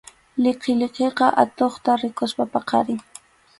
[0.43, 2.99] Liqiliqiqa atuqta rikuspas qaparin.